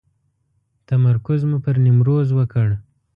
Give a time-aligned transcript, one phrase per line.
[0.87, 2.67] تمرکز مو پر نیمروز وکړ.